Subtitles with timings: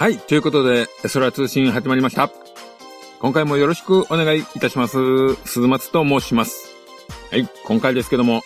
[0.00, 0.16] はい。
[0.16, 2.30] ということで、空通信始まりました。
[3.18, 5.34] 今回もよろしくお願いいたします。
[5.44, 6.74] 鈴松と申します。
[7.30, 7.46] はい。
[7.66, 8.40] 今回ですけども、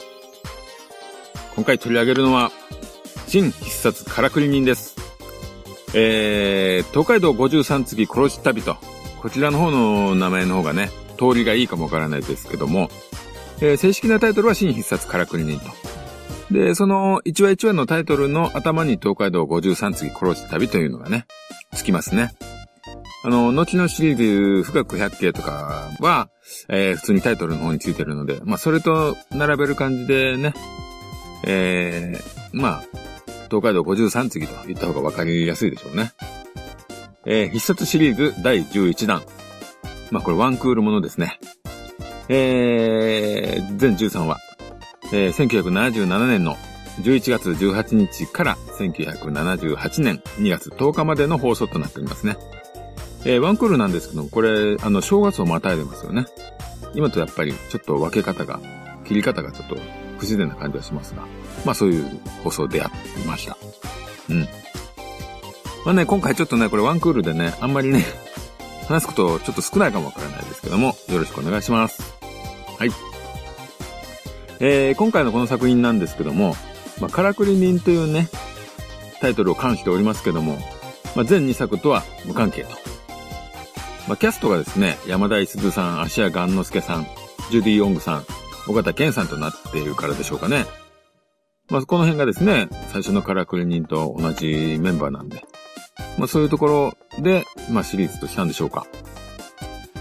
[1.55, 2.51] 今回取り上げるのは、
[3.29, 4.97] 新必殺からくり人です。
[5.95, 8.77] えー、東海道53次殺し旅と、
[9.23, 12.91] こちらの方の名前の方がね、通りがいいかもわからないですけども、
[13.61, 15.71] えー正式なタイトルは新必殺からくり人と。
[16.51, 21.27] で、その1話1話のタイトルの頭に東海道53次殺し旅というのがね、
[21.85, 22.33] つきますね。
[23.23, 26.29] あの、後のシリーズ、富岳百景とかは、
[26.69, 30.55] えー普通にタイトルの方についてるので、まあ、それと並べる感じでね、
[31.47, 32.85] えー、まあ、
[33.51, 36.13] 東海道53次と言った方がわかりやすいでしょうね。
[37.27, 39.23] えー必殺シリーズ第11弾。
[40.11, 41.39] まあ、これワンクールものですね。
[42.29, 44.39] えー、全13話。
[45.13, 46.57] えー1977年の
[47.01, 52.37] 11月18日から1978年2月10日までの放送となっておりますね。
[53.25, 56.27] えーワンクールなんですけども、これ、あの、正月をまたいでますよね。
[56.95, 58.61] 今とやっぱりちょっと分け方が、
[59.07, 59.77] 切り方がちょっと
[60.19, 61.23] 不自然な感じはしますが、
[61.65, 62.05] まあそういう
[62.43, 63.57] 放送でやっていました。
[64.29, 64.41] うん。
[65.85, 68.05] まあね、今回ちょっとね、これワンクールでね、あんまりね、
[68.89, 72.15] 話すことちょっと少ないかもわからないですけども、よろしくお願いします。
[72.79, 72.91] はい。
[74.61, 76.55] えー、今回のこの作品なんですけども、
[77.01, 78.29] まあ、からくり人というね、
[79.21, 80.59] タイトルを冠しておりますけども、
[81.15, 82.71] まあ、全2作とは無関係と。
[84.07, 87.07] まあ、キャストがですね、山田五十さん、芦屋雁之助さん、
[87.51, 88.27] ジュディ・オングさん、
[88.69, 90.67] 尾形健さんとなっているからでしょうかね。
[91.71, 95.43] まあ、この辺がですね、最初のからくり人と同じメンバーなんで、
[96.19, 96.67] まあ、そういうとこ
[97.17, 98.87] ろで、まあ、シリーズとしたんでしょうか。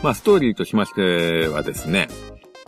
[0.02, 2.10] まあ、ストーリーとしましてはですね、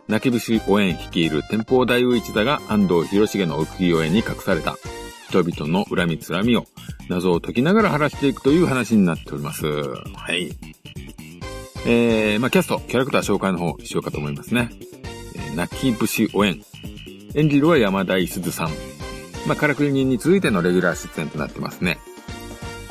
[0.08, 4.76] 泣き節お縁率いる天保大王一座が安藤広重の浮世絵に隠された
[5.30, 6.66] 人々の恨みつらみを
[7.10, 9.66] 謎を解きながら晴らしていくという話になっております。
[9.66, 10.52] はい。
[11.88, 14.70] えー、まあ、キャスト、キャラクター紹介の方しようかと思いますね。
[15.36, 16.64] えー、泣き節お縁。
[17.36, 18.70] 演じるは山田五十さん。
[19.48, 22.00] まあ、からくり人に続いてのレギュラー出演となってますね。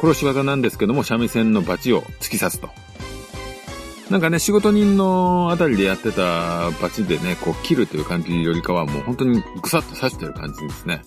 [0.00, 2.70] 殺し技なんですけども、三味線のバチを突き刺すと。
[4.10, 11.02] なんかね、仕事人のあたりでやってたバチでね、こう切るという感じよりかはもう本当にぐさっと刺してる感じですね。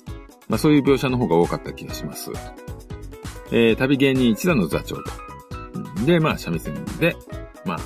[0.47, 2.31] まあそういう描写の方が多かった気がします。
[3.51, 5.03] えー、旅芸人一座の座長と。
[6.05, 7.15] で、まあ三味線で、
[7.65, 7.79] まあ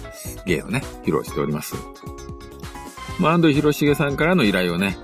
[0.46, 1.76] 芸をね、披露しております。
[3.20, 4.98] まあ安藤広重さんからの依頼をね、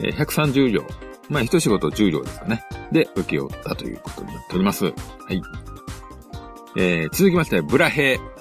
[0.00, 0.84] えー130両。
[1.28, 2.64] まあ一仕事10両ですかね。
[2.90, 4.86] で、受け負ったということになっております。
[4.86, 4.92] は
[5.30, 5.40] い。
[6.76, 8.39] えー、続きまして、ブラヘイ。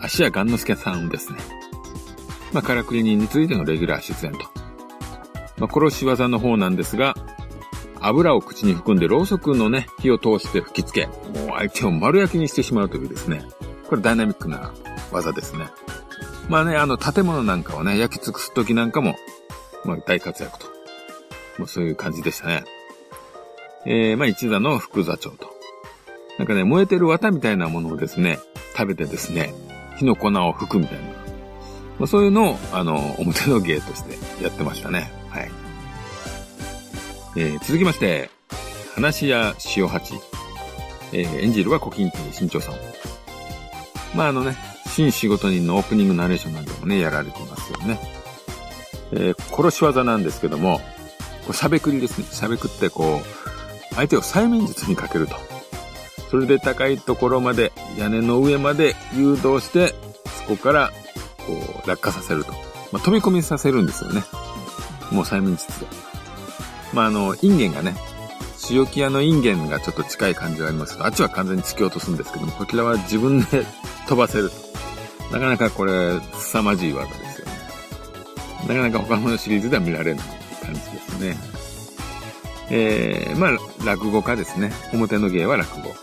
[0.00, 1.38] 芦屋雁之助さんですね。
[2.52, 4.38] まあ、からくり人についてのレギュラー出演と。
[5.58, 7.14] まあ、殺し技の方なんですが、
[8.00, 13.42] 油を口に含んでろうそくのね、火を通して吹き付け、もう相手を丸焼きにしてしまうというですね。
[13.88, 14.72] これダイナミックな
[15.10, 15.66] 技ですね。
[16.48, 19.16] まあね、あの、建物なんかをね、焼き尽くす時なんかも、
[19.84, 20.66] まあ、大活躍と。
[21.58, 22.64] もうそういう感じでしたね。
[23.84, 25.50] えー、まあ、一座の副座長と。
[26.38, 28.38] なんかね、燃えてる綿みたいなものをですね、
[28.76, 29.52] 食べてですね、
[29.98, 31.04] 火の粉を吹くみたいな。
[31.98, 35.10] まあ、そういうのを、あの、表の芸としてやってましたね。
[35.30, 35.50] はい。
[37.36, 38.30] えー続きまして、
[38.94, 40.14] 話や塩八。
[41.12, 42.74] えー演じるは古今亭新潮さん。
[44.14, 47.98] まあ、あのね、新仕事人のオープニングナレーションなんかもね、やられてますよね。
[49.12, 50.80] えー殺し技なんですけども、
[51.46, 52.26] これしゃべくりですね。
[52.30, 53.20] しゃべくってこ
[53.90, 55.34] う、相手を催眠術にかけると。
[56.30, 59.94] それで高いところまで、屋根の上まで誘導して、
[60.46, 60.92] そこから、
[61.38, 61.52] こ
[61.84, 62.52] う、落下させると。
[62.92, 64.22] まあ、飛び込みさせるんですよね。
[65.10, 65.86] もう催眠術で。
[66.92, 67.94] まあ、あの、インゲンがね、
[68.70, 73.64] 塩木屋のインゲンがちょっと近い感じがありますけど、あっちは完全に突き落とすんですけども、こちらは自分で
[74.06, 74.68] 飛ばせると。
[75.32, 77.52] なかなかこれ、凄まじい技ですよね。
[78.68, 80.24] なかなか他のシリーズでは見られない
[80.62, 81.36] 感じですね。
[82.70, 84.72] えー、まあ、落語家ですね。
[84.92, 85.94] 表の芸は落語。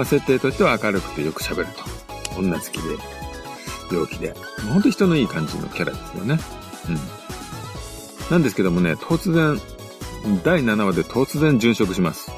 [0.00, 1.66] まあ、設定としては明るくてよく喋る
[2.32, 2.40] と。
[2.40, 2.96] 女好きで、
[3.94, 4.34] 陽気で。
[4.64, 6.38] まあ本当に人のいい感じのキャラですよね。
[6.88, 8.30] うん。
[8.30, 9.60] なんですけどもね、突然、
[10.42, 12.32] 第7話で突然殉職します。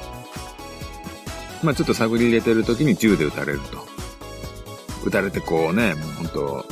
[1.63, 3.77] まあちょっと探り入れてる時に銃で撃たれると。
[5.05, 6.65] 撃たれてこうね、もう本当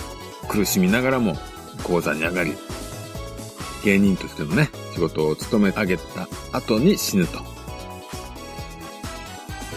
[0.50, 1.38] 苦しみながらも
[1.84, 2.52] 講座に上がり、
[3.86, 7.50] 芸人としてのね、仕事を務め上げた後に死ぬと。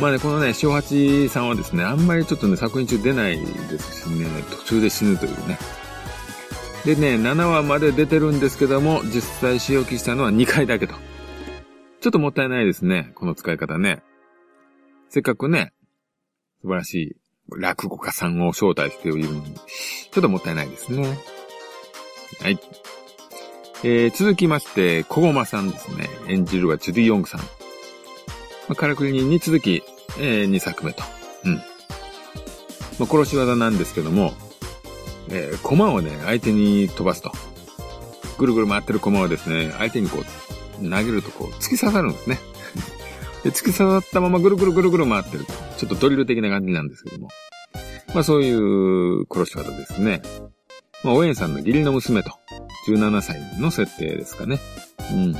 [0.04, 5.58] まあね、このね、塩八さんはですね、あんまりちょっとね、作品中出ないですしね、途中で死ぬというね。
[6.84, 10.92] でね、7話まで出てるんですけども、実際使用機したのは2回だけと。
[12.02, 14.02] ちょっともったいないですね、この使い方ね。
[15.08, 15.72] せっかくね、
[16.60, 17.16] 素晴らしい
[17.48, 21.18] 落語家さんを招待しているのに、ちょっともったいないですね。
[22.42, 22.58] はい。
[23.82, 26.10] えー、続きまして、小駒さんですね。
[26.28, 27.40] 演じるはジュディ・ヨングさん。
[27.40, 27.46] ま
[28.72, 29.82] あ、カラクリに続き、
[30.18, 31.02] えー、2作目と。
[31.44, 31.54] うん。
[31.56, 31.62] ま
[33.00, 34.32] あ、殺し技なんですけども、
[35.30, 37.32] えー、駒をね、相手に飛ばすと。
[38.38, 42.38] ぐるぐる回ってる駒をですね、相手にこう、投げるとこう、突き刺さるんですね。
[43.44, 45.44] で、突き刺さったままぐるぐるぐるぐる回ってる。
[45.76, 47.28] ちょっとドリル的な感じなんですけども。
[48.14, 50.22] まあそういう殺し技ですね。
[51.02, 52.30] まあ、おえんさんの義理の娘と、
[52.88, 54.58] 17歳の設定ですかね。
[55.12, 55.36] うん。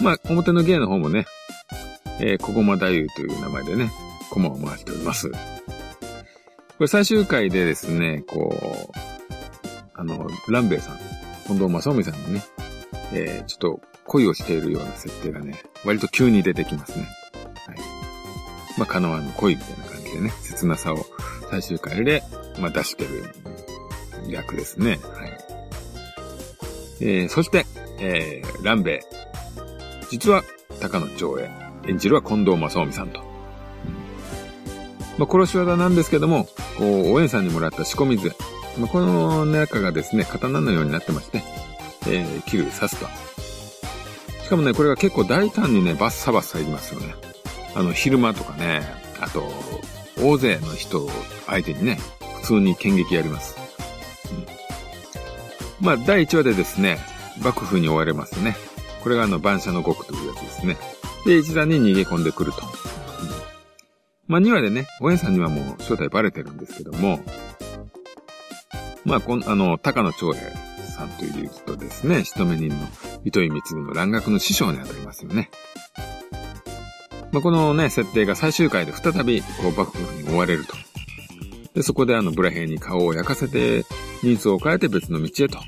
[0.00, 1.26] まあ、表の芸の方もね、
[2.20, 3.90] えー、小駒太夫という名前でね、
[4.30, 5.30] 駒を回しております。
[5.30, 5.36] こ
[6.80, 8.98] れ最終回でですね、こう、
[9.94, 10.98] あの、ランベイさん、
[11.46, 12.42] 近藤正臣さんのね、
[13.12, 17.06] えー、ちょっと恋をしているような設定がね、割と急に出てきますね。
[17.66, 17.78] はい。
[18.76, 21.06] まあ、カノアの恋みたいな感じでね、切なさを
[21.50, 22.22] 最終回で、
[22.58, 23.34] まあ、出してる
[24.28, 24.98] 役ですね。
[25.02, 25.38] はい。
[27.00, 27.66] えー、そして、
[28.00, 29.00] えー、ランベイ。
[30.10, 30.42] 実は、
[30.80, 31.63] 高野長英。
[31.88, 33.20] 演じるは近藤正臣さんと。
[35.18, 36.46] まあ、殺し技なんですけども、
[36.78, 38.30] こう、おえんさんにもらった仕込み杖。
[38.78, 41.42] まあ、この中がですね、刀のようになってまして、
[42.08, 43.06] えー、切る、刺すと。
[44.42, 47.14] しかもね、これが結構大胆にね、バッサバッサいりますよね。
[47.74, 48.82] あの、昼間とかね、
[49.20, 49.50] あと、
[50.20, 51.10] 大勢の人を
[51.46, 51.98] 相手にね、
[52.40, 53.56] 普通に剣撃やります。
[55.80, 56.98] うんまあ、第1話でですね、
[57.42, 58.56] 幕府に追われますね。
[59.02, 60.76] これがあの、万社の極というやつですね。
[61.24, 62.62] で、一段に逃げ込んでくると。
[64.26, 67.20] まあ、2話でね、おえんさんにはもう正体バレてるんですけども、
[69.04, 70.50] まあ、この、あの、高野長平
[70.96, 72.76] さんという人ですね、一目人の
[73.24, 75.50] 糸井光の蘭学の師匠にあたりますよね。
[77.32, 80.74] まあ、このね、設定が最終回で再び、こう、幕府に追われると。
[81.74, 83.84] で、そこであの、ブラ兵に顔を焼かせて、
[84.22, 85.58] 人数を変えて別の道へと。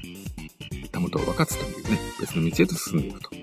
[0.97, 3.36] たもとを分かつというね、別の道へと進んでいくと。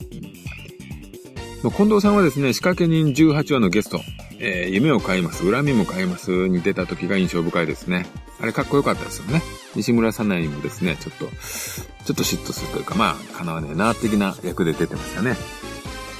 [1.71, 4.01] 近藤さんはですね、仕掛け人18話のゲスト、
[4.37, 8.05] えー、夢を買います、恨みも買いますに出た時が印象深いですね。
[8.41, 9.41] あれかっこよかったですよね。
[9.73, 15.37] 西村さなにもですね、ちょっと、ちょっと嫉妬するというか、まあ、叶わねえな、的な役で出てましたね。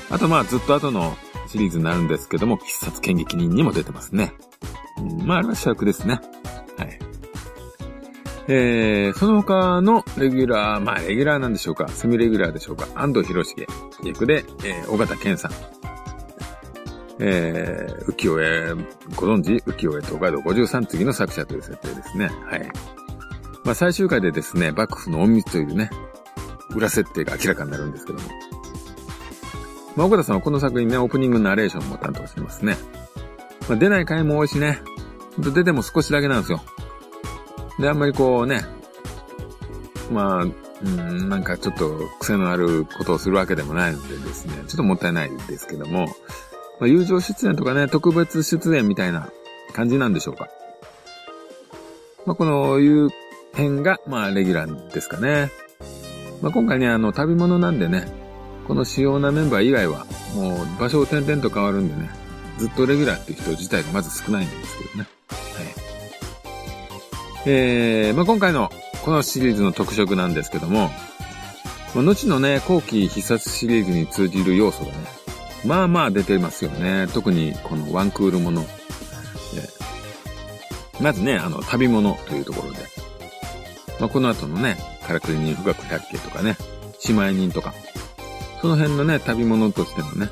[0.10, 1.18] あとまあ、ずっと後の
[1.50, 4.32] シリーズになるんですけども、必殺剣撃人にも出てますね。
[4.98, 6.22] うん、まあ、あれは主役ですね。
[6.78, 7.00] はい。
[8.48, 13.68] えー、その他のレギュラー、まあ、レギュラーなんでしょうか、セミレギュラーでしょうか、安藤博重
[14.10, 15.52] 役で、えー、尾形健さん。
[17.20, 18.74] えー、浮世絵、
[19.16, 19.64] ご存知？
[19.64, 22.30] 浮世絵東海道53次の作者という設定ですね。
[22.46, 22.72] はい。
[23.64, 25.90] まあ、最終回でですね、幕府の隠密というね、
[26.76, 28.26] 裏設定が明らかになるんですけども。
[29.96, 32.78] まあ、岡田さんはこの作品ね、オープニングナレーションも担当してますね。
[33.70, 34.80] まあ、出ない回も多いしね。
[35.38, 36.62] 出ても少しだけなんですよ。
[37.80, 38.62] で、あんまりこうね、
[40.12, 40.46] まあ、
[40.84, 46.08] うん、なんかちょっと癖のあることをするわけでもないのでですね、ちょっともったいないですけども、
[46.80, 49.30] まあ、友情出演とかね、特別出演みたいな
[49.74, 50.50] 感じなんでしょうか。
[52.26, 53.10] まあ、このいう
[53.54, 55.52] 辺が、まあ、レギュラーですかね。
[56.42, 58.06] まあ、今回ね、あの、旅物なんでね、
[58.68, 60.06] この主要なメンバー以外は、
[60.36, 62.10] もう場所を転々と変わるんでね、
[62.58, 65.08] ずっとレギュラーっていう人自体がまず少ないんですけどね。
[65.30, 65.66] はい。
[67.46, 68.70] えー、まあ、今回の
[69.04, 70.90] このシリーズの特色なんですけども、
[71.94, 74.98] まあ、後のね、後期必殺シリーズに通じる要素がね、
[75.66, 77.08] まあまあ出てますよね。
[77.14, 78.66] 特にこのワンクールもの。
[81.02, 82.80] まずね、あの、旅物というところで。
[84.00, 86.56] まあ、この後のね、カラクリ人富岳百景とかね、
[87.08, 87.74] 姉妹人とか、
[88.62, 90.30] その辺のね、旅物としてのね、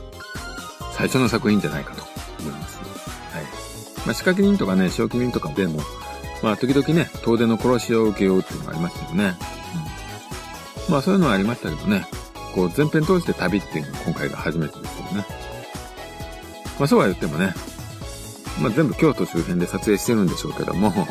[0.93, 2.03] 最初の作品じゃないかと
[2.39, 2.77] 思います。
[2.77, 2.83] は
[3.41, 3.43] い。
[4.05, 5.81] まあ、仕掛け人とかね、正気人とかでも、
[6.41, 9.35] まあ、時々ね、遠出の殺しを受けようっていうのがありましたよね。
[10.87, 10.93] うん。
[10.93, 12.05] まあ、そういうのはありましたけどね、
[12.55, 15.25] こう、前編通して旅っていうのは今回が初めてですけどね。
[16.79, 17.53] まあ、そうは言ってもね、
[18.59, 20.91] まあ、全部京都周辺で撮影してるんでしょうけども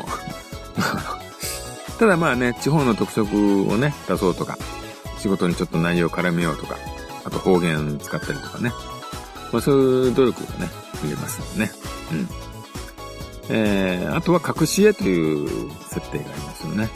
[1.99, 4.57] ただまあね、地方の特色をね、出そうとか、
[5.19, 6.77] 仕事にちょっと内容を絡めようとか、
[7.25, 8.73] あと方言使ったりとかね。
[9.53, 10.71] まあそういう努力がね、
[11.03, 11.71] 見れますよね。
[12.13, 12.29] うん。
[13.53, 16.89] えー、あとは隠し絵という設定がありますよね。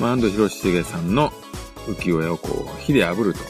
[0.00, 1.30] まあ、安藤博重さんの
[1.86, 3.40] 浮世絵をこう、火で炙ると、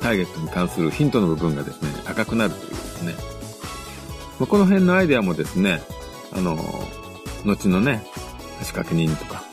[0.00, 3.14] ターゲットに関するヒントの部分がですね、赤くなるというですね。
[4.38, 5.82] まあ、この辺のアイデアもですね、
[6.32, 6.56] あの、
[7.44, 8.02] 後のね、
[8.62, 9.44] 仕掛け人とか、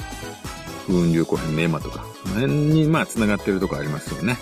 [0.88, 4.38] 風雲流行編の絵馬とか、この辺にまあ繋がってるとこありますよね。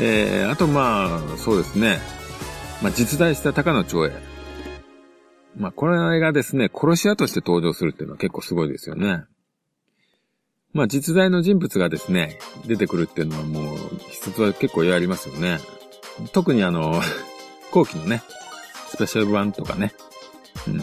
[0.00, 2.17] えー、あとまあ、そうですね。
[2.82, 4.12] まあ、実在した高野長英。
[5.56, 9.24] まあ、これがですね、殺し屋として登場するっていうのは結構すごいですよね。
[10.72, 13.76] まあ、実在の人物がですね、出てくるっていうのはもう、
[14.10, 15.58] 一つは結構やりますよね。
[16.32, 17.00] 特にあの、
[17.72, 18.22] 後期のね、
[18.88, 19.92] スペシャル版とかね。
[20.66, 20.80] うん。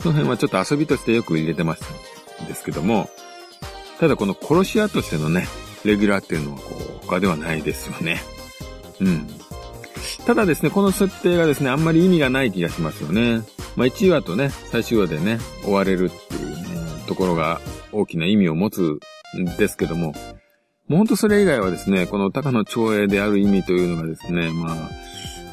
[0.00, 1.82] その辺はちょっと遊びとしてよく入れてまし
[2.38, 3.08] たんですけども、
[3.98, 5.46] ただこの殺し屋としてのね、
[5.84, 8.20] レギュラーっていうのはこう、他ではないですよね。
[9.00, 9.28] うん。
[10.26, 13.42] ただですね、この設定がですね、あんまり意味がない気がしますよね。
[13.76, 16.62] まあ1話とね、最終話でね、終われるっていう、ね、
[17.06, 17.60] ところが
[17.92, 18.98] 大きな意味を持つ
[19.38, 20.14] んですけども、
[20.88, 24.90] もうほんとそれ以外はですね、この高野長英である意味というのがですね、まあ、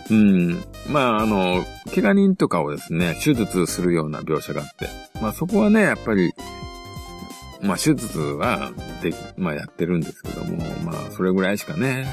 [0.10, 0.64] うん。
[0.88, 1.64] まあ、あの、
[1.94, 4.88] 怪我人とかをですね、手術するような描写があって、
[5.22, 6.34] まあそこはね、やっぱり、
[7.62, 8.72] まあ手術は
[9.04, 12.08] で、まあやってるんですけども、まあそれぐらいしかね、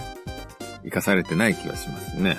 [0.87, 2.39] 生かされてない気がしますね。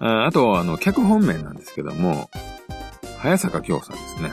[0.00, 2.30] うん、ああと、あの、脚本名なんですけども、
[3.18, 4.32] 早坂京さんですね。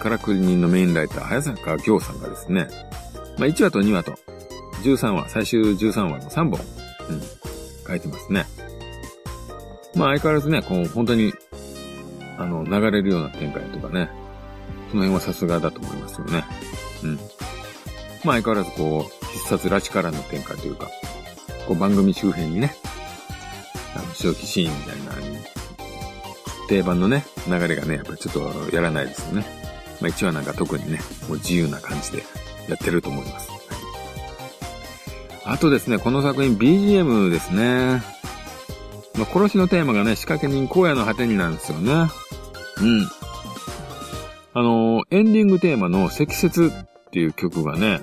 [0.00, 2.68] からくり人のメインライター、早坂京さんがですね、
[3.38, 4.14] まあ1話と2話と、
[4.82, 6.60] 13話、最終13話の3本、
[7.10, 7.22] うん、
[7.86, 8.46] 書いてますね。
[9.94, 11.34] まあ相変わらずね、こう、本当に、
[12.38, 14.10] あの、流れるような展開とかね、
[14.90, 16.44] その辺はさすがだと思いますよね。
[17.04, 17.16] うん。
[18.24, 20.88] まあ相変わらずこう、必殺拉致からの展開というか、
[21.66, 22.74] こう番組周辺にね、
[23.96, 25.12] あの、正気シーンみたいな、
[26.68, 28.34] 定番のね、流れがね、やっぱりちょっ
[28.70, 29.44] とやらないですよね。
[30.00, 32.22] まあ1話なんか特にね、もう自由な感じで
[32.68, 33.48] やってると思います。
[35.44, 38.02] あとですね、この作品 BGM ですね。
[39.18, 41.92] まあ、殺しのテーマがね、仕掛け人荒野の果てになんですよね。
[42.80, 43.08] うん。
[44.54, 46.70] あの、エンディングテーマの積雪っ
[47.10, 48.02] ていう曲がね、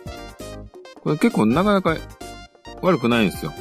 [1.10, 1.98] これ結構なかなか
[2.84, 3.52] 悪くないんですよ。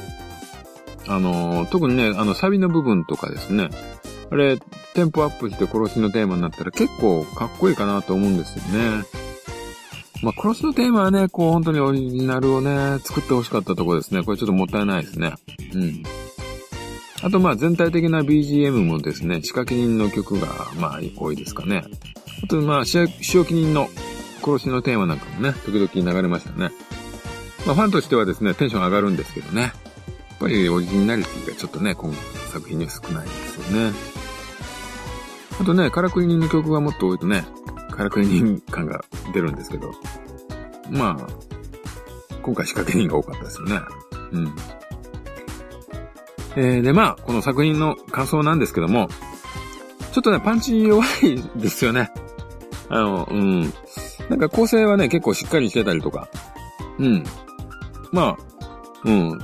[1.07, 3.71] あの、特にね、あの、サビの部分とかですね、
[4.29, 4.59] あれ、
[4.93, 9.03] テンポアップして殺しのテーマになったら結構かっこいいかなと思うんですよね。
[10.21, 14.21] まあ、殺しのテーマはね、こう本当にオリジナルをね、作ってほしかったとこですね。
[14.21, 15.33] これちょっともったいないですね。
[15.73, 16.03] うん。
[17.23, 20.47] あとまあ全体的な BGM もですね、仕掛け人の曲が
[20.79, 21.83] まあ多いですかね。
[22.43, 23.89] あと、まあ、仕置き人の
[24.43, 26.69] 殺しのテーマなんかもね、時々流れましたね。
[27.65, 29.61] まあ、ファンとしてはですね、テンション上がるんですけどね。
[29.61, 29.71] やっ
[30.39, 32.13] ぱりオリジナリティがちょっとね、今
[32.51, 33.93] 作品には少ないですよね。
[35.59, 37.43] あとね、からくり人の曲がもっと多いとね、
[37.91, 39.91] からくり人感が出るんですけど。
[40.89, 41.27] まあ、
[42.41, 43.79] 今回仕掛け人が多かったですよね。
[44.31, 44.55] うん。
[46.55, 49.09] えー、で、まあ、この作品の感想なんですけども、
[50.11, 52.09] ちょっとね、パンチ弱いですよね。
[52.89, 53.73] あの、うん。
[54.29, 56.27] なんか構成はね、結構しっかりしてたりとか。
[56.97, 57.23] うん。
[58.11, 58.37] まあ、
[59.05, 59.39] うん。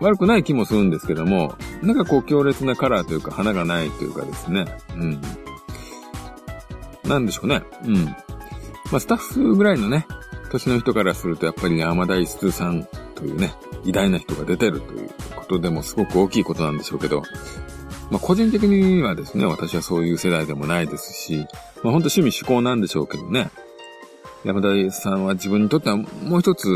[0.00, 4.66] 悪くない気もするんですけども、なんかこう強烈なカラーというか花がないというかですね。
[4.96, 5.20] うん。
[7.04, 7.62] なんでしょうね。
[7.84, 8.04] うん。
[8.04, 8.16] ま
[8.94, 10.06] あスタッフぐらいのね、
[10.50, 17.22] 年の人からするとやっぱりね、山田一通さんというね、偉大な人が出てるということでもすごく大きいことなんでしょうけど、
[18.10, 23.50] まあ、個人的にはですね、私はそういう世代でもないですし、まあ、本当趣味趣向なんでしょうけどね。
[24.44, 26.06] 山田さんは自分にとってはも
[26.38, 26.68] う一つ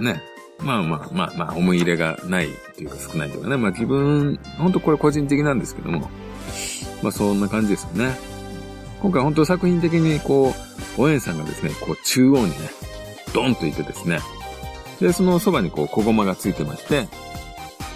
[0.00, 0.22] ね、
[0.58, 6.10] まあまあまあまあ思い入れがないというか少ないというかね、まあ自分、本当これ個人的なんですけども、
[7.02, 8.16] まあそんな感じですよね。
[9.02, 10.54] 今回本当作品的にこ
[10.98, 12.70] う、おえんさんがですね、こう中央にね、
[13.34, 14.20] ドンといてですね、
[15.00, 17.08] で、そのそばにこう小駒がついてまして、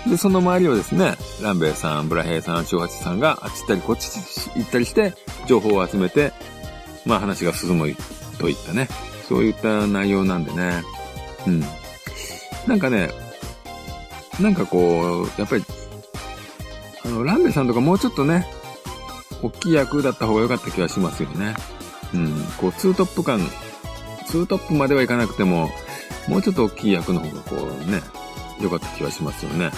[0.07, 4.09] で、その周りをですね、ランベイさん、ブラヘイさん、長八さんがあっち行ったりこっち
[4.57, 5.15] 行ったりして、
[5.47, 6.33] 情報を集めて、
[7.07, 7.95] まあ話が進む
[8.38, 8.88] といったね、
[9.29, 10.83] そういった内容なんでね。
[11.47, 11.65] うん。
[12.69, 13.11] なんかね、
[14.39, 15.65] なんかこう、やっぱり、
[17.03, 18.47] あの、ランベさんとかもうちょっとね、
[19.43, 21.55] 大きい役だった方が良かった気がしますよね。
[22.13, 22.45] うん。
[22.59, 23.41] こう、ツートップ感、
[24.27, 25.71] ツートップまではいかなくても、
[26.29, 28.03] もうちょっと大きい役の方がこうね、
[28.61, 29.71] 良かった気がしますよね。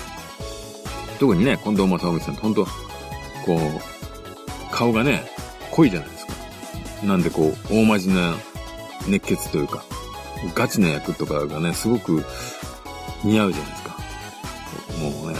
[1.20, 2.70] 特にね、近藤正臣さんって本当こ
[3.56, 5.30] う、顔がね、
[5.70, 6.32] 濃いじゃないですか。
[7.06, 8.37] なんでこう、大真面目な
[9.06, 9.85] 熱血というか、
[10.56, 12.25] ガチな役とかがね、すごく
[13.24, 13.96] 似合うじゃないですか。
[15.00, 15.38] もうね、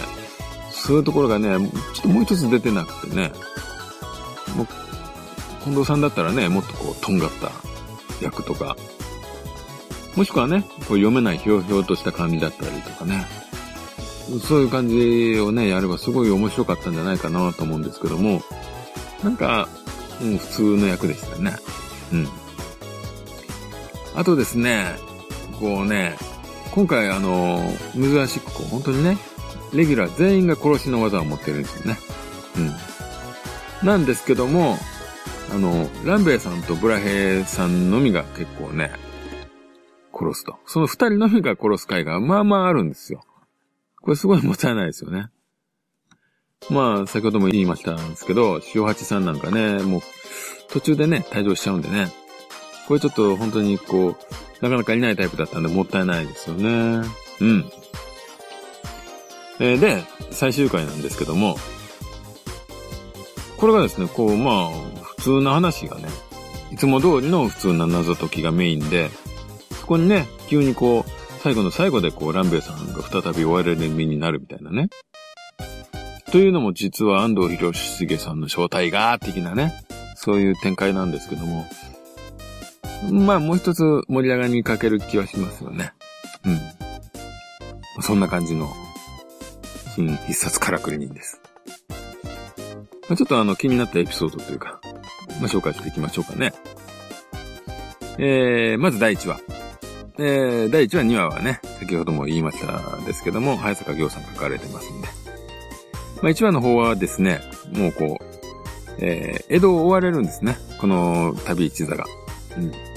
[0.71, 1.49] そういうところがね、
[1.95, 3.33] ちょっともう一つ出てなくてね、
[4.57, 4.67] もう、
[5.65, 7.53] 近藤さんだったらね、もっとこう、とんがった
[8.21, 8.77] 役とか、
[10.17, 13.27] もしくはね、こう読めないひょうひょうとした感じだったりとかね、
[14.47, 18.43] そういう感じをね、やればすごい面白かったんじゃないかなと思うんですけども、
[19.23, 19.69] なんか、
[20.21, 21.57] うん、普通の役でしたね。
[22.13, 22.29] うん。
[24.15, 24.97] あとですね、
[25.59, 26.17] こうね、
[26.73, 27.61] 今回あの、
[27.95, 29.19] 珍しくこう、本当にね、
[29.73, 31.99] レギュラー全員が殺しの技を持ってるんですよね。
[33.83, 33.87] うん。
[33.87, 34.77] なんですけども、
[35.53, 38.93] あの、ランベイさんとブラヘイさんのみが結構ね、
[40.13, 40.59] 殺すと。
[40.67, 43.23] その二人のみが殺す回がまあまああるんですよ。
[44.01, 45.29] これすごいもったいないですよね。
[46.69, 50.01] まあ、先ほども言いましたんですけど、塩八さんなんかね、もう、
[50.69, 52.13] 途中でね、退場しちゃうんでね。
[52.87, 54.17] これちょっと本当にこう、
[54.61, 57.09] なかなかいないタイプだったんでもったいないですよね。
[57.41, 57.71] うん。
[59.59, 61.57] えー、で、最終回なんですけども、
[63.57, 64.71] これがですね、こう、まあ、
[65.03, 66.09] 普通の話がね、
[66.73, 69.11] いつも通りの普通な謎解きがメインで、
[69.79, 71.11] そこにね、急にこう、
[71.43, 74.89] 最後の最後でこう、ランベイさんが再び追われる身になるみたいなね。
[76.31, 79.73] というのも実は安藤博重さんの正体が、的なね、
[80.15, 81.67] そういう展開なんですけども、
[83.09, 85.93] まあもう一つ盛り上がりに欠ける気はしますよね。
[86.45, 86.51] う
[87.99, 88.03] ん。
[88.03, 88.69] そんな感じの、
[89.95, 91.41] 新必殺からくり人です。
[93.09, 94.81] まあ、ちょっとあの気になったエピソードというか、
[95.41, 96.53] まあ紹介していきましょうかね。
[98.19, 99.41] えー、まず第1話。
[100.19, 105.09] えー、第1話、2話はね、先ほども言いましたですけども、早坂行さん書かれてますんで。
[106.23, 107.41] まあ1話の方はですね、
[107.73, 108.25] もうこう、
[108.99, 110.57] えー、江戸を追われるんですね。
[110.79, 112.05] この旅一座が。
[112.57, 112.90] うん。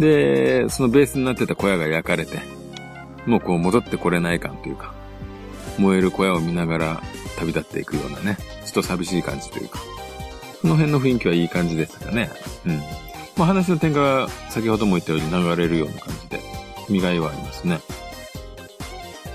[0.00, 2.40] で、そのベースになってた小屋が焼かれて、
[3.26, 4.94] もうこう戻ってこれない感というか、
[5.78, 7.02] 燃える小屋を見ながら
[7.38, 9.78] 旅立っていくようなね、ちょっと寂しい感じというか、
[10.62, 12.30] その辺の雰囲気はいい感じでしたかね。
[12.66, 12.78] うん。
[13.36, 16.40] まあ話の展開は先ほども言ったように流れるような感じで、
[16.88, 17.80] 見がいはありますね。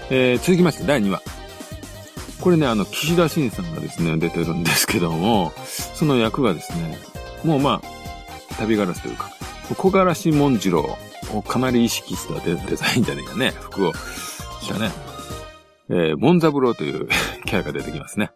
[0.10, 1.22] えー、続きまして第2話。
[2.42, 5.52] これね、あの、岸田新さんがですね、出てるんですけども、
[5.94, 6.98] その役がですね、
[7.44, 9.35] もうまあ、旅ガラスというか、
[9.74, 10.98] 小柄し文次郎
[11.34, 14.92] をかなり意識したデザインじゃねえかね、服をしたね、
[15.90, 17.08] えー、モンザブローという
[17.46, 18.32] キャラが出てきますね。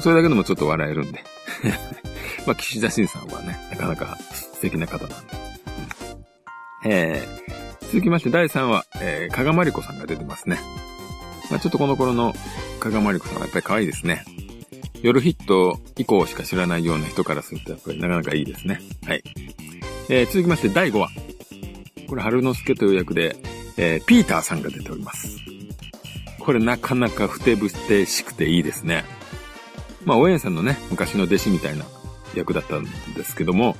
[0.00, 1.24] それだけでもちょっと笑えるんで。
[2.46, 5.36] まあ、岸田新さんはね、なかなか素敵な方なんで。
[6.84, 10.58] うん、えー、続きまして第3話、えー、加賀まりこさんが出てますね。
[11.50, 12.34] まあ、ちょっとこの頃の
[12.80, 14.24] 加賀まりこさんはやっぱり可愛いですね。
[15.02, 18.80] 夜ヒット以降しか知らないような人からするとやっぱりなかなかいいですね。
[19.04, 19.22] はい。
[20.08, 21.08] えー、続きまして第5話。
[22.08, 23.36] これ、春之助という役で、
[23.76, 25.38] えー、ピーターさんが出ております。
[26.38, 29.04] これなかなかふてぶてしくていいですね。
[30.04, 31.84] まあ、おえんさんのね、昔の弟子みたいな
[32.34, 32.90] 役だったんで
[33.24, 33.76] すけども、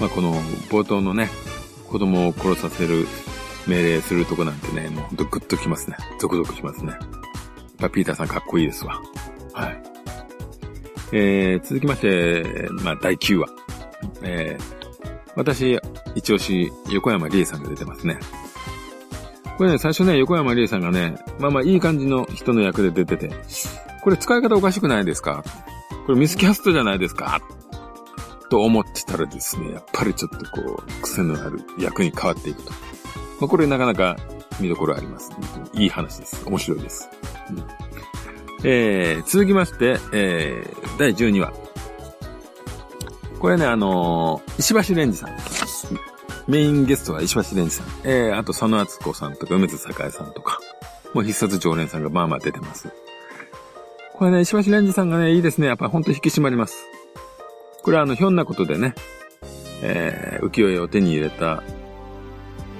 [0.00, 0.34] まあ、この
[0.70, 1.28] 冒頭のね、
[1.88, 3.06] 子供を殺させる
[3.66, 5.96] 命令するとこなんてね、もうほんとグッときますね。
[6.18, 6.92] ゾクゾクしますね。
[6.92, 7.00] やっ
[7.78, 9.00] ぱピーターさんかっこいいですわ。
[9.52, 9.82] はい。
[11.12, 13.48] えー、続きまして、まあ、第9話。
[14.22, 14.75] えー、
[15.36, 15.78] 私、
[16.14, 18.18] 一押し、横山理恵さんが出てますね。
[19.58, 23.34] これね、最初ね、横山理恵さんがね、まあまあいい感じの人の役で出てて、
[24.02, 25.44] これ使い方おかしくないですか？
[26.06, 27.40] これミスキャストじゃないですか？
[28.50, 32.70] と思ってたらですね、やっぱりちょっとこう、癖のある役に変わっていくと。
[33.40, 34.16] まあ、これなかなか
[34.60, 35.32] 見どころあります。
[35.74, 36.42] いい話です。
[36.46, 37.08] 面白いです。
[37.50, 37.64] うん
[38.64, 41.52] えー、続きまして、えー、第12話。
[43.40, 45.30] これね、あのー、石橋蓮司さん。
[46.48, 47.86] メインゲストは石橋蓮司さん。
[48.04, 50.60] えー、あと佐野敦子さんとか梅津栄さんとか、
[51.12, 52.88] もう必殺常連さんがまあまあ出てます。
[54.14, 55.66] これね、石橋蓮司さんがね、いいですね。
[55.66, 56.86] やっぱほんと引き締まります。
[57.82, 58.94] これはあの、ひょんなことでね、
[59.82, 61.62] えー、浮世絵を手に入れた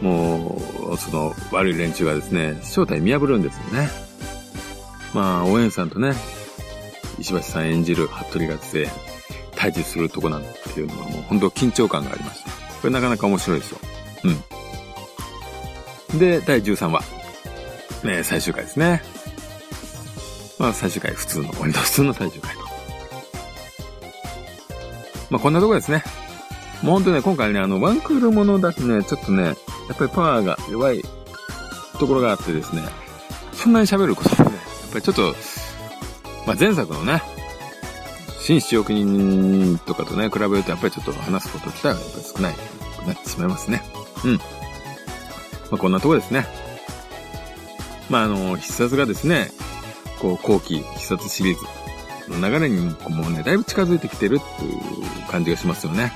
[0.01, 0.61] も
[0.92, 3.88] う、その悪い連中がですね、正体見破るんですよね。
[5.14, 6.12] まあ、応援さんとね、
[7.19, 8.90] 石橋さん演じる服部がですね、
[9.57, 12.51] 対峙するとこなんていうのはもう本当緊張感がありまして。
[12.81, 13.79] これなかなか面白いですよ。
[16.12, 16.19] うん。
[16.19, 17.03] で、第13話。
[18.05, 19.03] ね、最終回ですね。
[20.59, 22.61] まあ最終回普通の、割と普通の最終回と。
[25.31, 26.05] まあこんなとこですね。
[26.83, 29.57] もうほんとね、今回ね、あの、ワンクールものだしね、ちょっとね、やっ
[29.97, 31.03] ぱりパワーが弱い
[31.99, 32.83] ところがあってですね、
[33.53, 35.35] そんなに喋ることでね、やっぱりちょっと、
[36.47, 37.23] まあ、前作のね、
[38.46, 43.82] 新七億人とかとね、比べるとやっぱりちょっと話すこと自体はやっぱり少ないくなってしまいますね。
[44.24, 44.37] うん。
[44.37, 44.40] ま
[45.72, 46.46] あ、こんなとこですね。
[48.09, 49.50] まあ、あの、必殺がですね、
[50.20, 51.59] こう、後期必殺シリー
[52.32, 56.12] ズの流れにもうね、だいぶ近づいてきてるっていう感じがしますよね。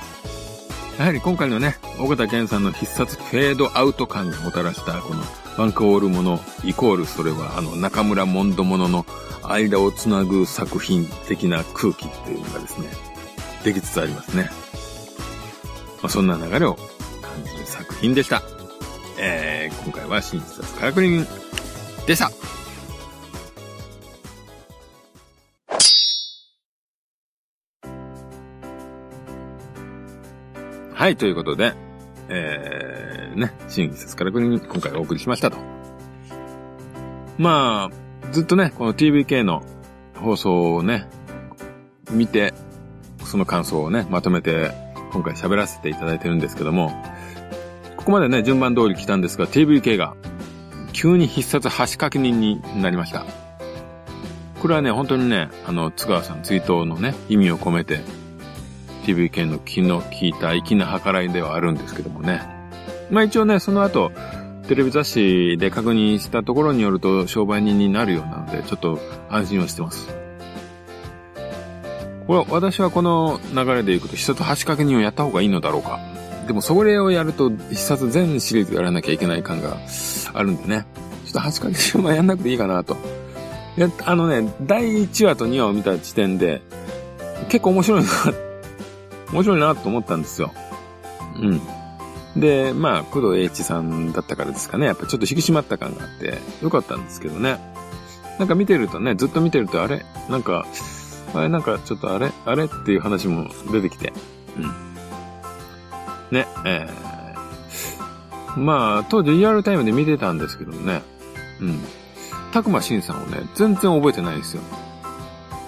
[0.97, 5.21] やはり今回のね、尾形健さんの必殺フェードアウト感がもたらしたこの
[5.57, 9.05] ワンクオールものイコールそれはあの中村モンドものの
[9.51, 12.87] 間をつなぐ作品的な空気っていうのがですね、
[13.63, 14.49] できつつありますね。
[16.01, 16.75] まあ、そんな流れを
[17.21, 18.41] 感じる作品でした。
[19.19, 21.27] えー、今回は真実はからリン
[22.07, 22.31] でした。
[30.93, 31.73] はい、ということで、
[32.29, 35.57] えー、ね、真実からくりに今回お送りしましたと。
[37.37, 39.61] まあ、ずっとね、この TVK の
[40.15, 41.07] 放送をね、
[42.11, 42.53] 見て、
[43.25, 44.71] その感想をね、まとめて、
[45.11, 46.91] 今回喋らせていただいてるんですけども、
[47.97, 50.15] ここまでね、順番通り来たんですが、TVK が、
[50.93, 53.25] 急に必殺橋掛け人になりました。
[54.61, 57.99] これはね、本当にね、あの、津川さん追悼のね、意味を込めて、
[59.03, 62.41] TVK の気の利いた粋な計らいではあるんですけどもね。
[63.09, 64.11] まあ一応ね、その後、
[64.71, 70.07] テレビ雑誌で確認したところによると商売人になるようなので、ちょっと安心をしてます。
[72.25, 75.99] これ、私はこの流れでいくと、必殺橋掛け人をやった方がいいのだろうか。
[76.47, 79.75] でも、それをやると、必殺全シリーズやらなきゃいけない感が
[80.33, 80.85] あるんでね。
[81.25, 82.95] ちょっと橋掛け人はやんなくていいかなと。
[83.75, 86.61] や、あのね、第1話と2話を見た時点で、
[87.49, 88.09] 結構面白いな、
[89.33, 90.53] 面白いなと思ったんですよ。
[91.41, 91.61] うん。
[92.35, 94.85] で、まあ、工藤英一さんだったからですかね。
[94.85, 97.59] やっぱちょっと引き締まった感があって、よかったんですけどね。
[98.39, 100.05] なんか見てるとね、ずっと見てると、あれ？
[100.29, 100.65] なんか、
[101.33, 101.49] あれ？
[101.49, 102.31] なんかちょっとあれ？
[102.45, 102.65] あれ？
[102.65, 104.13] っていう話も出てきて。
[104.57, 104.63] うん。
[106.31, 111.01] ね、えー、まあ、当時リアルタイムで見てたんですけどね。
[111.59, 111.79] うん。
[112.53, 114.63] たくましんさんをね、全然覚えてないんですよ。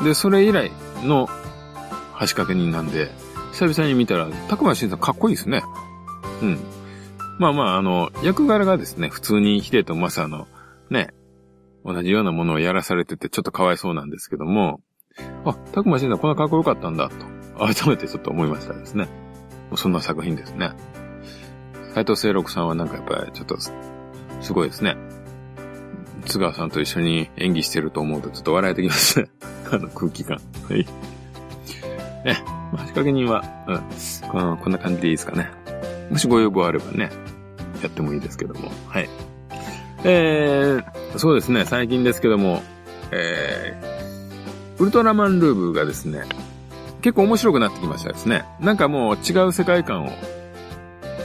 [0.03, 0.71] で、それ以来
[1.03, 3.11] の橋掛け人なんで、
[3.51, 5.63] 久々に見たら、たくましんさんかっこいいですね。
[6.43, 6.57] うん。
[7.39, 10.47] まあまあ、あの、役柄がですね、普通に秀と正の、
[10.89, 11.09] ね、
[11.85, 14.81] 同じようなものをやらされててちょっとかわいそうなんですけども、
[15.45, 17.25] あ、たくましんさんこんなかっこよかったんだ、と、
[17.57, 19.07] 改めてちょっと思いましたですね。
[19.75, 20.71] そんな作品ですね。
[21.93, 23.71] 斎藤清六さんはなんかやっぱりちょっと、す
[24.53, 24.97] ごいですね。
[26.25, 29.29] 津川さんと一緒に演技してると思うとちょっと笑えてきますね。
[29.71, 30.39] あの空気感。
[30.69, 30.85] はい。
[32.25, 35.51] ね、まあ、仕掛け人は、うん、この、こんな感じでいいですかね。
[36.13, 37.09] もしご要望あればね、
[37.81, 38.71] やってもいいですけども。
[38.87, 39.09] はい。
[40.03, 42.61] えー、そうですね、最近ですけども、
[43.09, 46.21] えー、ウルトラマンルーブがですね、
[47.01, 48.45] 結構面白くなってきましたですね。
[48.59, 50.11] なんかもう違う世界観を、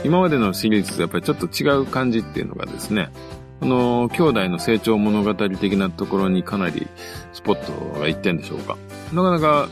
[0.03, 3.11] 今までのシリーズとやっぱりちょっと違う感じっていうのがですね、
[3.59, 6.87] この兄弟の成長物語的なところにかなり
[7.33, 8.75] スポットがいってんでしょうか。
[9.13, 9.69] なかなか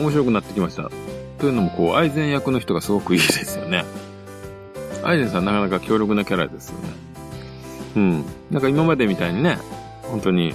[0.00, 0.90] 面白くなってきました。
[1.38, 3.84] というのも、こう、アイゼン役の人がすごくいいですよね。
[5.02, 6.88] アイゼンさんなかなか強力なキャラですよね。
[7.96, 8.24] うん。
[8.50, 9.58] なんか今までみたいにね、
[10.02, 10.54] 本当に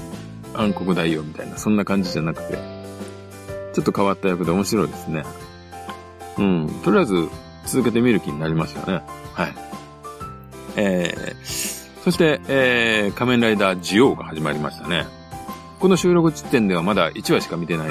[0.54, 2.58] 暗黒大王みたいな、そんな感じじゃなくて、
[3.74, 5.24] ちょっと変わった役で面白いですね。
[6.38, 6.82] うん。
[6.84, 7.28] とりあえず
[7.66, 9.02] 続けてみる気になりましたね。
[9.34, 9.54] はい。
[10.78, 15.06] えー、そして、えー、仮面ライダージオウが始まりましたね。
[15.80, 17.88] この収録時点ではまだ1話しか見てない、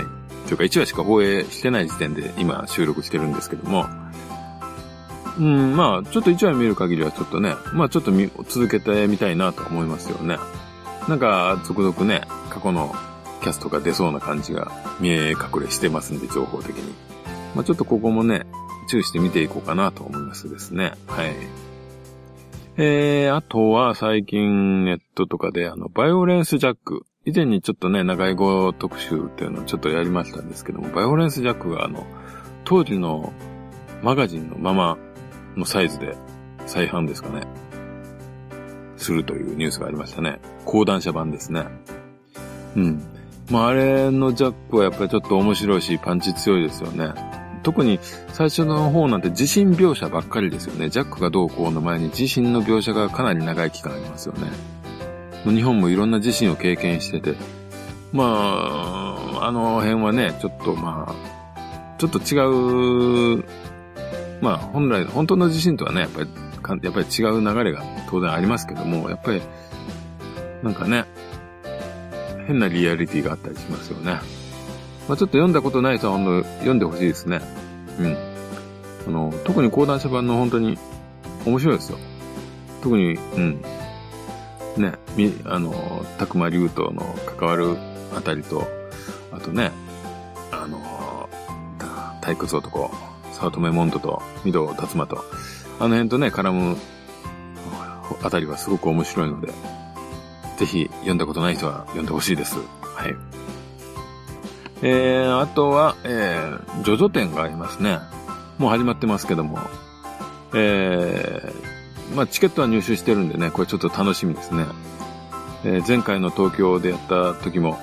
[0.46, 3.86] というか1話しか放映してない時点で今収録してるんですけども、
[5.38, 8.12] うん、まあ、ちょっと1話見る限りはちょっとね、まあちょっと
[8.44, 10.38] 続けてみたいなと思いますよね。
[11.08, 12.94] なんか、続々ね、過去の
[13.42, 14.70] キャストが出そうな感じが
[15.00, 16.94] 見え隠れしてますんで、情報的に。
[17.54, 18.46] まあちょっとここもね、
[18.88, 20.92] 注意して見ていこうかなと思いますですね。
[21.06, 21.34] はい。
[22.76, 27.04] えー、あとは最近ネットとかであの、バイオレンスジャック。
[27.26, 32.06] 以前にちょっとね、長い語特集っていうのをちょっとやりましたんですけども、バイオレンスジャックがあの、
[32.64, 33.32] 当時の
[34.02, 34.98] マガジンのまま
[35.56, 36.16] のサイズで
[36.66, 37.46] 再販ですかね。
[38.96, 40.40] するというニュースがありましたね。
[40.64, 41.66] 講談社版ですね。
[42.76, 43.02] うん。
[43.50, 47.12] まあ、あれのジャックはやっぱりちょっと面白いし、パンチ強いですよね。
[47.62, 50.90] 特に最初の方なんて地震描写ばっかりですよね。
[50.90, 54.50] ジャックがどうこうの前に地震の描写がかなり長い期間ありますよね。
[55.44, 57.34] 日本もいろんな地震を経験してて、
[58.12, 63.44] まあ、あの辺はね、ちょっとまあ、ちょっと違う、
[64.44, 66.28] まあ本来、本当の地震とはね、やっぱり、
[66.82, 69.40] やっぱり違う流れが当然ありますけども、やっぱり、
[70.62, 71.06] なんかね、
[72.46, 74.12] 変なリアリティがあったりしますよね。
[74.12, 77.40] まあ、ちょっと読んだことない人はほんと読んでほしいですね。
[77.98, 78.16] うん。
[79.08, 80.78] あの、特に講談社版の本当に
[81.46, 81.98] 面白いですよ。
[82.82, 83.62] 特に、うん。
[84.76, 87.78] ね、み、あの、たくま竜との関わる
[88.14, 88.66] あたりと、
[89.32, 89.72] あとね、
[90.50, 90.78] あの、
[92.20, 92.90] 退屈男、
[93.44, 95.24] 早乙女モンドと、御堂達馬と、
[95.78, 96.78] あの辺とね、絡む
[98.22, 99.52] あたりはすごく面白いので、
[100.56, 102.56] ぜひ読んだことない人は読んでほしいです。
[102.56, 103.14] はい。
[104.82, 107.98] えー、あとは、えー、ジョジョ展がありますね。
[108.58, 109.58] もう始まってますけども。
[110.54, 114.66] えー、まあチケットは入手してるんでね、これちょっと楽しみですね。
[115.64, 117.78] えー、前回の東京でやった時も、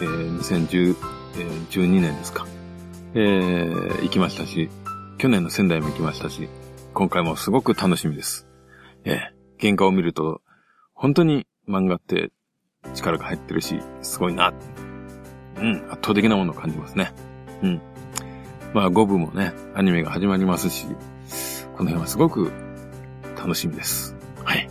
[0.00, 2.46] えー、2012年ですか。
[3.14, 4.70] えー、行きましたし、
[5.24, 6.50] 去年の仙台も行きましたし、
[6.92, 8.46] 今回もすごく楽しみです。
[9.06, 10.42] ええ、原画を見ると、
[10.92, 12.30] 本当に漫画って
[12.92, 14.52] 力が入ってるし、すごいな。
[15.56, 17.14] うん、圧倒的なものを感じますね。
[17.62, 17.80] うん。
[18.74, 22.52] まあ、5部もね、アニメが始まりますし、この辺はすごく
[23.34, 24.14] 楽しみです。
[24.44, 24.68] はい。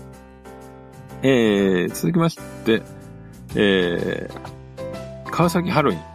[1.23, 2.83] えー、続きまして、
[3.55, 6.12] えー、川崎ハロウィン。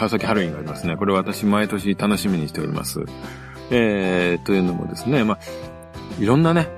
[0.00, 0.96] 川崎ハロウィンがありますね。
[0.96, 3.04] これ私毎年楽しみにしております。
[3.70, 5.38] えー、というのもですね、まあ、
[6.18, 6.68] いろんなね、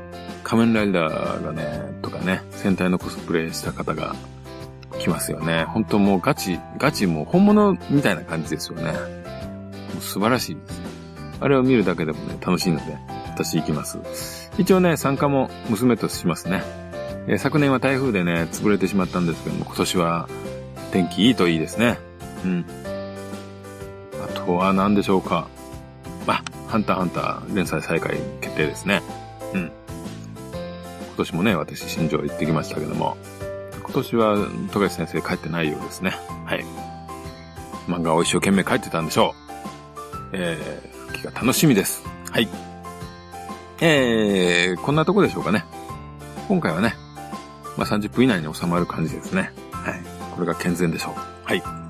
[0.42, 4.16] 仮面ライダーがね、とかね、戦隊のコスプレした方が
[4.98, 5.66] 来ますよね。
[5.68, 8.90] 本当もうガチ、ガチもう本物みたいな感じですよね。
[8.90, 8.98] も
[10.00, 10.80] う素晴らしいです。
[11.38, 14.50] あれを見るだけでもね、楽しいので、私行きます。
[14.58, 16.64] 一応ね、参加も娘としますね。
[17.28, 20.28] えー、昨年は台風でね、潰れてしまったんですけども、今年は
[20.90, 22.00] 天気いいといいですね。
[22.44, 22.81] うん。
[24.46, 25.48] とは何でしょうか。
[26.26, 29.02] あ、ハンターハンター連載再開決定ですね。
[29.54, 29.60] うん。
[29.60, 33.16] 今年もね、私新庄行ってきましたけども、
[33.82, 34.36] 今年は
[34.72, 36.16] 富樫先生帰ってないようですね。
[36.46, 36.64] はい。
[37.86, 39.42] 漫画を一生懸命書いてたんでしょう。
[40.32, 42.04] えー、復帰が楽しみです。
[42.30, 42.48] はい。
[43.80, 45.64] えー、こんなとこでしょうかね。
[46.48, 46.94] 今回はね、
[47.76, 49.52] まあ、30分以内に収まる感じですね。
[49.72, 50.00] はい。
[50.34, 51.14] これが健全でしょう。
[51.44, 51.81] はい。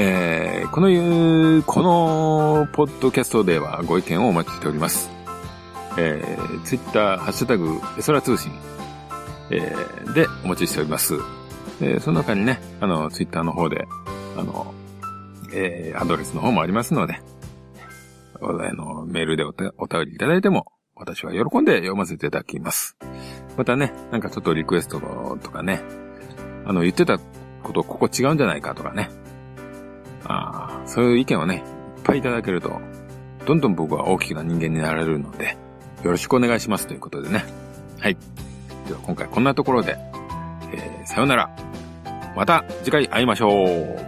[0.00, 5.10] えー、この、この、ポッドキャストではご意見をお待ちしております。
[5.98, 8.52] えー、ツイッター、ハッシュタグ、エソラ通信、
[9.50, 11.16] えー、でお待ちしております。
[11.80, 13.88] え、その中にね、あの、ツイッターの方で、
[14.36, 14.72] あの、
[15.52, 17.20] え、アドレスの方もありますので、
[18.40, 22.96] あの、メールでおお便りいただいても、私は喜んで読ませていただきます。
[23.56, 25.00] またね、なんかちょっとリクエスト
[25.42, 25.82] とかね、
[26.66, 27.18] あの、言ってた
[27.64, 29.10] ことここ違うんじゃないかとかね、
[30.28, 32.80] あそういう意見をね、いっぱいいただけると、
[33.46, 35.56] どんどん僕は大きな人間になれるので、
[36.04, 37.44] よろしくお願いしますということでね。
[37.98, 38.16] はい。
[38.86, 39.96] では今回こんなところで、
[40.72, 41.50] えー、さよなら。
[42.36, 44.07] また次回会いましょう。